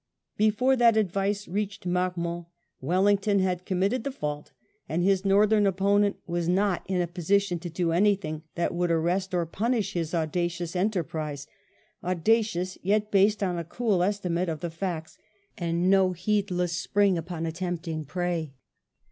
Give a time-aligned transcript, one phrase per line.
[0.35, 2.47] Before that advice reached Marmont
[2.79, 4.51] Wellington had committed the fault,
[4.89, 9.31] and his northern opponent was not in a position to do anything that would arrest
[9.35, 11.45] or punish his audaqjous enterprise—
[12.03, 15.19] audacious, yet based on a cool estimate of the facts,
[15.55, 18.55] and no heedless spring upon a tempting prey.